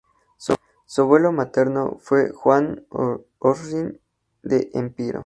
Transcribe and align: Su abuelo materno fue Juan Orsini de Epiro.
Su 0.87 1.01
abuelo 1.03 1.31
materno 1.31 1.99
fue 1.99 2.31
Juan 2.31 2.87
Orsini 3.37 3.99
de 4.41 4.71
Epiro. 4.73 5.19